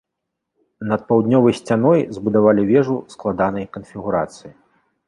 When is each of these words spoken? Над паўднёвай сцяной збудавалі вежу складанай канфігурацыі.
Над 0.91 1.01
паўднёвай 1.11 1.53
сцяной 1.59 2.01
збудавалі 2.17 2.67
вежу 2.73 2.95
складанай 3.17 3.73
канфігурацыі. 3.79 4.51